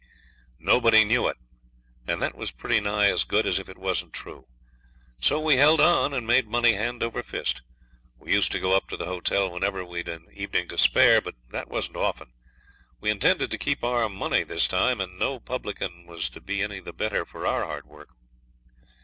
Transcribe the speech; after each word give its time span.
Nobody 0.57 1.03
knew 1.03 1.27
it, 1.27 1.37
and 2.07 2.23
that 2.23 2.33
was 2.33 2.49
pretty 2.49 2.79
nigh 2.79 3.11
as 3.11 3.23
good 3.23 3.45
as 3.45 3.59
if 3.59 3.69
it 3.69 3.77
wasn't 3.77 4.13
true. 4.13 4.47
So 5.19 5.39
we 5.39 5.57
held 5.57 5.79
on, 5.79 6.11
and 6.11 6.25
made 6.25 6.47
money 6.47 6.73
hand 6.73 7.03
over 7.03 7.21
fist. 7.21 7.61
We 8.17 8.33
used 8.33 8.51
to 8.53 8.59
go 8.59 8.75
up 8.75 8.89
to 8.89 8.97
the 8.97 9.05
hotel 9.05 9.51
whenever 9.51 9.85
we'd 9.85 10.07
an 10.07 10.25
evening 10.33 10.67
to 10.69 10.79
spare, 10.79 11.21
but 11.21 11.35
that 11.51 11.67
wasn't 11.69 11.97
often. 11.97 12.33
We 12.99 13.11
intended 13.11 13.51
to 13.51 13.59
keep 13.59 13.83
our 13.83 14.09
money 14.09 14.41
this 14.41 14.67
time, 14.67 15.01
and 15.01 15.19
no 15.19 15.39
publican 15.39 16.07
was 16.07 16.29
to 16.29 16.41
be 16.41 16.63
any 16.63 16.79
the 16.79 16.93
better 16.93 17.23
for 17.23 17.45
our 17.45 17.63
hard 17.63 17.85
work. 17.85 18.09